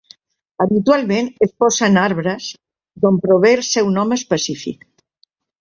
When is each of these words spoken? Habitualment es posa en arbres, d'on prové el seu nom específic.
Habitualment 0.63 1.29
es 1.47 1.51
posa 1.65 1.83
en 1.89 1.99
arbres, 2.05 2.49
d'on 3.05 3.23
prové 3.27 3.55
el 3.59 3.65
seu 3.71 3.95
nom 4.01 4.19
específic. 4.21 4.87